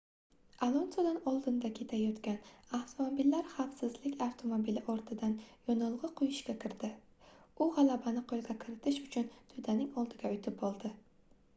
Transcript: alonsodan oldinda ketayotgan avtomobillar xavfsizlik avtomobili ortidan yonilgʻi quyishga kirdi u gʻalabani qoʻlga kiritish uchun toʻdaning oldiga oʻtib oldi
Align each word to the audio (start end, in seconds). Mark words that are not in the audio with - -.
alonsodan 0.67 1.17
oldinda 1.31 1.69
ketayotgan 1.79 2.39
avtomobillar 2.77 3.51
xavfsizlik 3.57 4.23
avtomobili 4.27 4.83
ortidan 4.95 5.35
yonilgʻi 5.67 6.11
quyishga 6.23 6.57
kirdi 6.65 6.89
u 7.27 7.69
gʻalabani 7.77 8.25
qoʻlga 8.33 8.57
kiritish 8.65 8.99
uchun 9.05 9.29
toʻdaning 9.53 9.93
oldiga 10.05 10.33
oʻtib 10.39 10.67
oldi 10.71 10.93